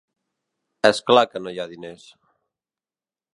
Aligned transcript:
És 0.89 1.01
clar 1.11 1.25
que 1.33 1.43
no 1.43 1.53
hi 1.57 1.61
ha 1.61 1.67
diners. 1.75 2.07